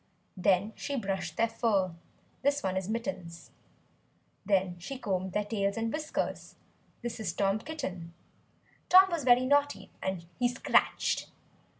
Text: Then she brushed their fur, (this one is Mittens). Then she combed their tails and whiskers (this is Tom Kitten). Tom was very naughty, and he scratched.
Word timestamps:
Then 0.35 0.73
she 0.75 0.95
brushed 0.95 1.37
their 1.37 1.47
fur, 1.47 1.93
(this 2.41 2.63
one 2.63 2.75
is 2.75 2.89
Mittens). 2.89 3.51
Then 4.43 4.79
she 4.79 4.97
combed 4.97 5.33
their 5.33 5.45
tails 5.45 5.77
and 5.77 5.93
whiskers 5.93 6.55
(this 7.03 7.19
is 7.19 7.31
Tom 7.33 7.59
Kitten). 7.59 8.11
Tom 8.89 9.11
was 9.11 9.23
very 9.23 9.45
naughty, 9.45 9.91
and 10.01 10.25
he 10.39 10.47
scratched. 10.47 11.29